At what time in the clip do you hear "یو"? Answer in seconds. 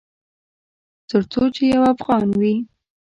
1.73-1.83